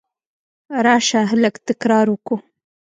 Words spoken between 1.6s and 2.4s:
تکرار وکو.